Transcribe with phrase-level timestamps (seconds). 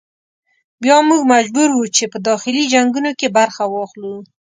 [0.83, 4.13] بیا موږ مجبور وو چې په داخلي جنګونو کې برخه واخلو.